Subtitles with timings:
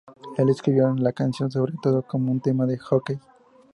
[0.39, 3.19] Él escribió la canción sobre todo como un tema de hockey.